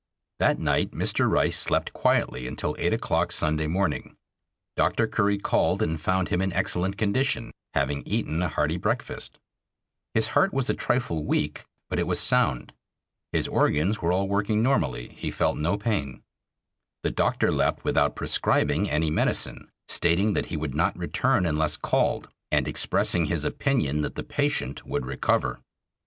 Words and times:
That 0.39 0.57
night 0.57 0.93
Mr. 0.93 1.29
Rice 1.29 1.59
slept 1.59 1.93
quietly 1.93 2.47
until 2.47 2.75
eight 2.79 2.91
o'clock 2.91 3.31
Sunday 3.31 3.67
morning. 3.67 4.17
Dr. 4.75 5.05
Curry 5.05 5.37
called 5.37 5.83
and 5.83 6.01
found 6.01 6.29
him 6.29 6.41
in 6.41 6.51
excellent 6.53 6.97
condition, 6.97 7.51
having 7.75 8.01
eaten 8.07 8.41
a 8.41 8.47
hearty 8.49 8.77
breakfast. 8.77 9.37
His 10.15 10.29
heart 10.29 10.55
was 10.55 10.71
a 10.71 10.73
trifle 10.73 11.23
weak, 11.23 11.65
but 11.87 11.99
it 11.99 12.07
was 12.07 12.19
sound. 12.19 12.73
His 13.31 13.47
organs 13.47 14.01
were 14.01 14.11
all 14.11 14.27
working 14.27 14.63
normally; 14.63 15.09
he 15.09 15.29
felt 15.29 15.55
no 15.57 15.77
pain. 15.77 16.23
The 17.03 17.11
doctor 17.11 17.51
left 17.51 17.83
without 17.83 18.15
prescribing 18.15 18.89
any 18.89 19.11
medicine, 19.11 19.69
stating 19.87 20.33
that 20.33 20.47
he 20.47 20.57
would 20.57 20.73
not 20.73 20.97
return 20.97 21.45
unless 21.45 21.77
called, 21.77 22.27
and 22.51 22.67
expressing 22.67 23.25
his 23.25 23.43
opinion 23.43 24.01
that 24.01 24.15
the 24.15 24.23
patient 24.23 24.83
would 24.83 25.05
recover. 25.05 25.59